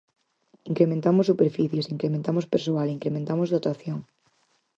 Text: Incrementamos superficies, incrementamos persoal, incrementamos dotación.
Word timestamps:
Incrementamos 0.71 1.29
superficies, 1.31 1.89
incrementamos 1.93 2.49
persoal, 2.53 2.87
incrementamos 2.97 3.51
dotación. 3.55 3.99